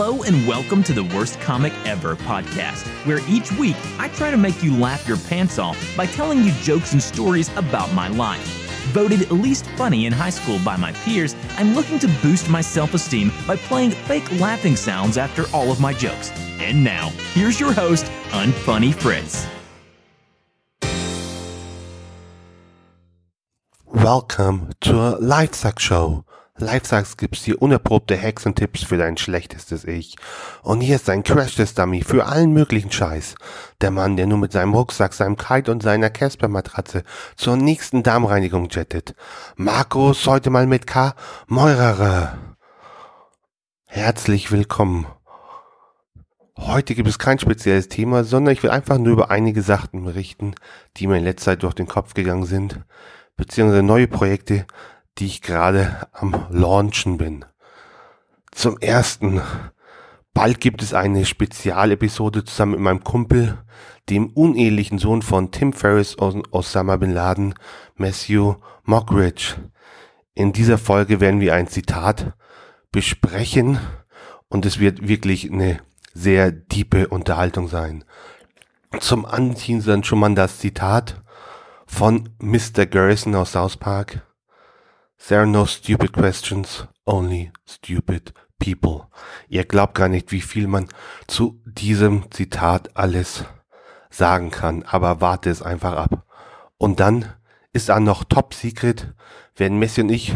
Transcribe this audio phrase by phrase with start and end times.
[0.00, 4.36] Hello and welcome to the Worst Comic Ever podcast, where each week I try to
[4.36, 8.46] make you laugh your pants off by telling you jokes and stories about my life.
[8.92, 12.94] Voted least funny in high school by my peers, I'm looking to boost my self
[12.94, 16.30] esteem by playing fake laughing sounds after all of my jokes.
[16.60, 19.48] And now, here's your host, Unfunny Fritz.
[23.84, 26.24] Welcome zur Lifesack Show.
[26.60, 30.16] Lifesacks gibt's hier unerprobte Hexentipps für dein schlechtestes Ich.
[30.62, 33.36] Und hier ist ein Crash-Test-Dummy für allen möglichen Scheiß.
[33.80, 37.04] Der Mann, der nur mit seinem Rucksack, seinem Kite und seiner Casper-Matratze
[37.36, 39.14] zur nächsten Darmreinigung jettet.
[39.56, 41.14] Markus, heute mal mit K.
[41.46, 42.36] Meurere.
[43.86, 45.06] Herzlich willkommen.
[46.58, 50.56] Heute gibt es kein spezielles Thema, sondern ich will einfach nur über einige Sachen berichten,
[50.96, 52.80] die mir in letzter Zeit durch den Kopf gegangen sind,
[53.36, 54.66] beziehungsweise neue Projekte,
[55.18, 57.44] die ich gerade am Launchen bin.
[58.52, 59.40] Zum ersten,
[60.32, 63.58] bald gibt es eine Spezialepisode zusammen mit meinem Kumpel,
[64.08, 67.54] dem unehelichen Sohn von Tim Ferriss und Osama Bin Laden,
[67.96, 69.56] Matthew Mockridge.
[70.34, 72.34] In dieser Folge werden wir ein Zitat
[72.90, 73.78] besprechen
[74.48, 75.80] und es wird wirklich eine
[76.14, 78.04] sehr diepe Unterhaltung sein.
[79.00, 81.22] Zum Anziehen dann schon mal das Zitat
[81.86, 82.86] von Mr.
[82.86, 84.27] Garrison aus South Park.
[85.26, 89.08] There are no stupid questions, only stupid people.
[89.48, 90.88] Ihr glaubt gar nicht, wie viel man
[91.26, 93.44] zu diesem Zitat alles
[94.10, 96.24] sagen kann, aber warte es einfach ab.
[96.78, 97.32] Und dann
[97.72, 99.12] ist auch noch Top Secret,
[99.56, 100.34] werden Messi und ich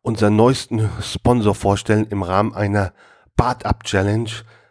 [0.00, 2.92] unseren neuesten Sponsor vorstellen im Rahmen einer
[3.36, 4.30] Bart Up Challenge,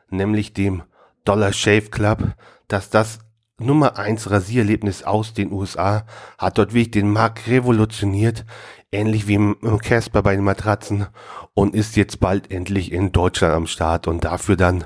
[0.10, 0.84] nämlich dem
[1.24, 2.36] Dollar Shave Club,
[2.68, 3.20] dass das
[3.62, 6.06] Nummer 1 Rasiererlebnis aus den USA
[6.38, 8.46] hat dort wirklich den Markt revolutioniert,
[8.92, 11.08] ähnlich wie im Casper bei den Matratzen
[11.54, 14.86] und ist jetzt bald endlich in Deutschland am Start und dafür dann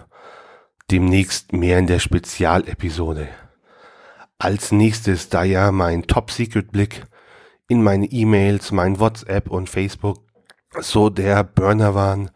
[0.92, 3.30] demnächst mehr in der Spezialepisode.
[4.38, 7.06] Als nächstes da ja mein Top-Secret-Blick
[7.68, 10.20] in meine E-Mails, mein WhatsApp und Facebook,
[10.80, 12.30] so der Burner waren,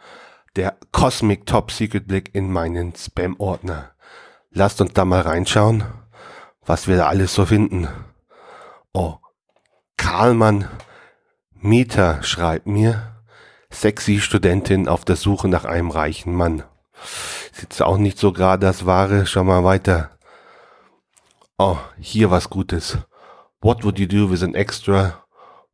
[0.56, 3.92] der Cosmic Top-Secret-Blick in meinen Spam-Ordner.
[4.52, 5.84] Lasst uns da mal reinschauen,
[6.66, 7.88] was wir da alles so finden.
[8.94, 9.18] Oh,
[9.98, 10.68] Karlmann
[11.54, 13.16] Mieter schreibt mir,
[13.70, 16.64] sexy Studentin auf der Suche nach einem reichen Mann.
[17.52, 20.12] Sitzt auch nicht so gerade das Wahre, schau mal weiter.
[21.58, 22.98] Oh, hier was Gutes.
[23.62, 25.26] What would you do with an extra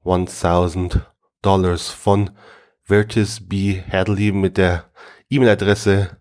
[0.03, 1.01] 1000
[1.41, 2.31] Dollars von
[2.84, 3.81] Vertis B.
[3.91, 4.91] Hadley mit der
[5.29, 6.18] E-Mail-Adresse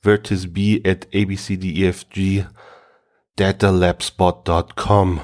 [0.00, 2.46] vertisb at abcdefg
[3.36, 5.20] datalabspot.com.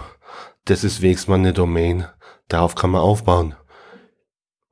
[0.64, 2.06] Das ist wenigstens mal eine Domain.
[2.48, 3.54] Darauf kann man aufbauen.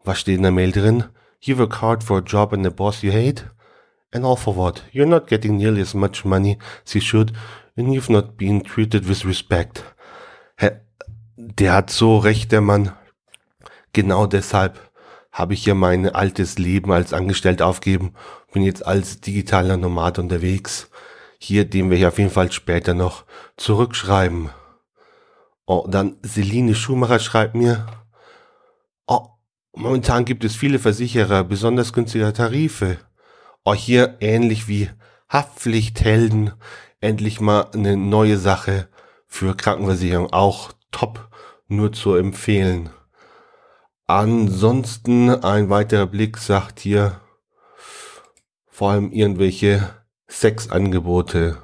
[0.03, 1.05] Was steht in der Mail drin?
[1.41, 3.45] You work hard for a job and a boss you hate?
[4.13, 4.83] And all for what?
[4.93, 7.33] You're not getting nearly as much money as you should
[7.77, 9.85] and you've not been treated with respect.
[10.57, 10.81] Hä,
[11.37, 12.93] der hat so recht, der Mann.
[13.93, 14.81] Genau deshalb
[15.31, 18.15] habe ich ja mein altes Leben als Angestellter aufgeben,
[18.53, 20.91] bin jetzt als digitaler Nomad unterwegs.
[21.39, 23.25] Hier, dem wir ja auf jeden Fall später noch
[23.57, 24.51] zurückschreiben.
[25.67, 27.87] Oh, dann Celine Schumacher schreibt mir,
[29.07, 29.29] oh,
[29.79, 32.99] Momentan gibt es viele Versicherer besonders günstiger Tarife.
[33.63, 34.91] Auch hier ähnlich wie
[35.29, 36.53] Haftpflichthelden
[37.01, 38.89] endlich mal eine neue Sache
[39.29, 40.33] für Krankenversicherung.
[40.33, 41.29] Auch top,
[41.69, 42.91] nur zu empfehlen.
[44.09, 47.21] Ansonsten ein weiterer Blick sagt hier
[48.67, 49.91] vor allem irgendwelche
[50.29, 51.59] Sexangebote.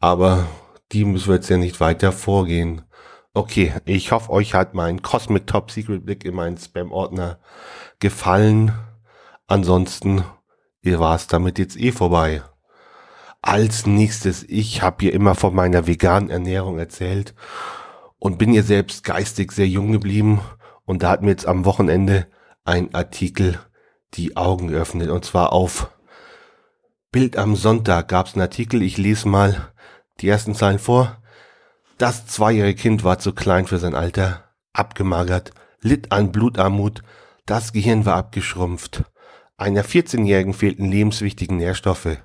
[0.00, 0.46] Aber
[0.92, 2.82] die müssen wir jetzt ja nicht weiter vorgehen.
[3.34, 7.38] Okay, ich hoffe, euch hat mein Cosmic Top Secret Blick in meinen Spam-Ordner
[8.00, 8.72] gefallen.
[9.46, 10.24] Ansonsten
[10.82, 12.42] war es damit jetzt eh vorbei.
[13.42, 17.34] Als nächstes, ich habe hier immer von meiner veganen Ernährung erzählt
[18.18, 20.40] und bin hier selbst geistig sehr jung geblieben
[20.86, 22.26] und da hat mir jetzt am Wochenende
[22.64, 23.60] ein Artikel
[24.14, 25.90] die Augen geöffnet und zwar auf
[27.18, 29.72] Bild am Sonntag gab es einen Artikel, ich lese mal
[30.20, 31.20] die ersten Zeilen vor.
[31.96, 35.50] Das zweijährige Kind war zu klein für sein Alter, abgemagert,
[35.80, 37.02] litt an Blutarmut,
[37.44, 39.02] das Gehirn war abgeschrumpft.
[39.56, 42.18] Einer 14-Jährigen fehlten lebenswichtige Nährstoffe.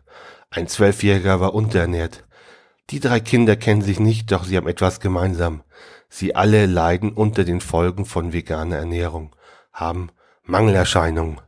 [0.52, 2.24] Ein Zwölfjähriger war unterernährt.
[2.92, 5.64] Die drei Kinder kennen sich nicht, doch sie haben etwas gemeinsam.
[6.08, 9.36] Sie alle leiden unter den Folgen von veganer Ernährung,
[9.72, 10.12] haben
[10.44, 11.42] Mangelerscheinungen.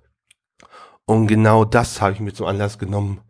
[1.05, 3.21] Und genau das habe ich mir zum Anlass genommen,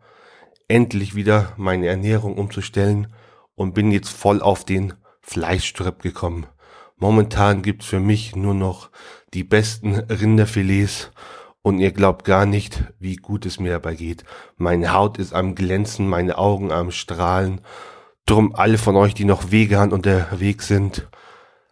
[0.68, 3.12] endlich wieder meine Ernährung umzustellen
[3.54, 6.46] und bin jetzt voll auf den Fleischstrip gekommen.
[6.96, 8.90] Momentan gibt's für mich nur noch
[9.34, 11.10] die besten Rinderfilets
[11.62, 14.24] und ihr glaubt gar nicht, wie gut es mir dabei geht.
[14.56, 17.60] Meine Haut ist am Glänzen, meine Augen am Strahlen.
[18.24, 21.08] Drum alle von euch, die noch vegan unterwegs sind,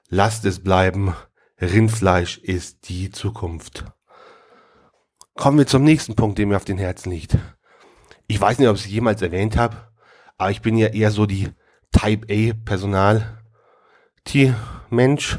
[0.08, 1.14] lasst es bleiben.
[1.60, 3.84] Rindfleisch ist die Zukunft.
[5.34, 7.38] Kommen wir zum nächsten Punkt, der mir auf den Herzen liegt.
[8.26, 9.76] Ich weiß nicht, ob ich es jemals erwähnt habe,
[10.38, 11.48] aber ich bin ja eher so die
[11.92, 13.38] Type A Personal
[14.90, 15.38] Mensch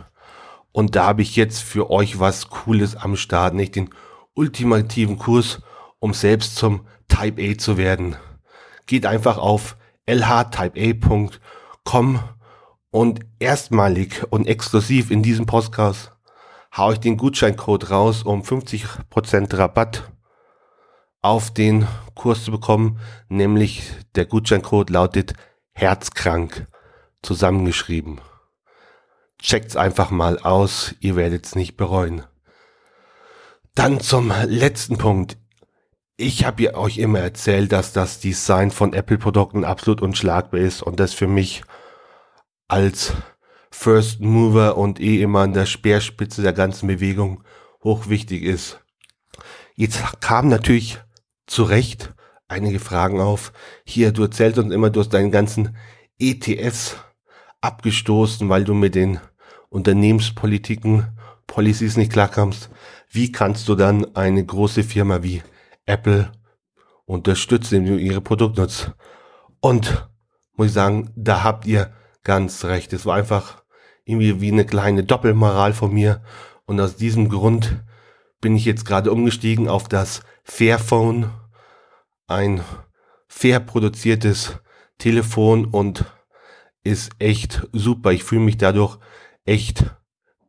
[0.71, 3.89] und da habe ich jetzt für euch was Cooles am Start, nicht den
[4.35, 5.61] ultimativen Kurs,
[5.99, 8.15] um selbst zum Type A zu werden.
[8.85, 11.39] Geht einfach auf lhtypea.com
[12.91, 16.15] und erstmalig und exklusiv in diesem Podcast
[16.75, 20.11] hau ich den Gutscheincode raus, um 50% Rabatt
[21.25, 23.00] auf den Kurs zu bekommen,
[23.30, 25.33] nämlich der Gutscheincode lautet
[25.74, 26.68] Herzkrank
[27.24, 28.22] zusammengeschrieben.
[29.42, 32.24] Checkt's einfach mal aus, ihr werdet's nicht bereuen.
[33.74, 35.38] Dann zum letzten Punkt.
[36.16, 41.00] Ich habe ja euch immer erzählt, dass das Design von Apple-Produkten absolut unschlagbar ist und
[41.00, 41.63] das für mich
[42.68, 43.13] als
[43.72, 47.44] First Mover und eh immer an der Speerspitze der ganzen Bewegung
[47.83, 48.80] hochwichtig ist.
[49.75, 51.00] Jetzt kamen natürlich
[51.47, 52.13] zu Recht
[52.47, 53.53] einige Fragen auf.
[53.86, 55.75] Hier, du erzählst uns immer, du hast deinen ganzen
[56.19, 56.97] ETS
[57.62, 59.19] abgestoßen, weil du mit den
[59.69, 61.07] Unternehmenspolitiken,
[61.47, 62.69] Policies nicht klarkommst.
[63.09, 65.44] Wie kannst du dann eine große Firma wie
[65.86, 66.31] Apple
[67.06, 68.91] unterstützen, indem du ihre Produkte nutzt?
[69.59, 70.09] Und
[70.53, 71.94] muss ich sagen, da habt ihr
[72.24, 72.94] ganz recht.
[72.94, 73.63] Es war einfach
[74.06, 76.24] irgendwie wie eine kleine Doppelmoral von mir.
[76.65, 77.83] Und aus diesem Grund
[78.41, 81.31] bin ich jetzt gerade umgestiegen auf das Fairphone,
[82.27, 82.62] ein
[83.27, 84.59] fair produziertes
[85.00, 86.06] Telefon und
[86.83, 88.12] ist echt super.
[88.12, 88.97] Ich fühle mich dadurch
[89.44, 89.86] echt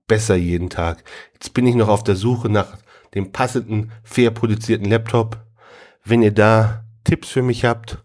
[0.06, 1.02] besser jeden Tag.
[1.32, 2.76] Jetzt bin ich noch auf der Suche nach
[3.14, 5.44] dem passenden, fair produzierten Laptop.
[6.04, 8.04] Wenn ihr da Tipps für mich habt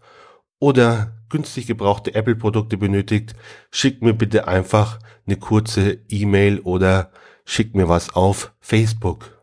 [0.58, 3.34] oder günstig gebrauchte Apple-Produkte benötigt,
[3.70, 7.12] schickt mir bitte einfach eine kurze E-Mail oder
[7.44, 9.41] schickt mir was auf Facebook.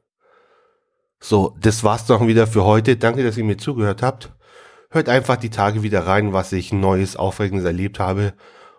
[1.19, 2.95] So, das war's doch wieder für heute.
[2.95, 4.31] Danke, dass ihr mir zugehört habt.
[4.89, 8.33] Hört einfach die Tage wieder rein, was ich Neues, Aufregendes erlebt habe.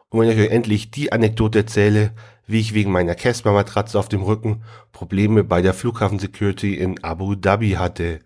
[0.09, 2.13] Und wenn ich euch endlich die Anekdote erzähle,
[2.47, 7.73] wie ich wegen meiner Casper-Matratze auf dem Rücken Probleme bei der Flughafen-Security in Abu Dhabi
[7.73, 8.21] hatte.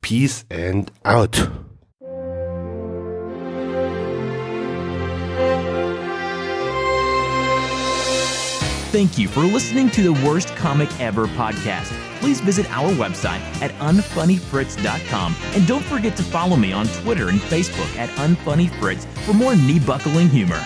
[0.00, 1.50] Peace and out.
[8.94, 11.90] Thank you for listening to the Worst Comic Ever podcast.
[12.20, 17.40] Please visit our website at unfunnyfritz.com and don't forget to follow me on Twitter and
[17.40, 20.64] Facebook at unfunnyfritz for more knee buckling humor.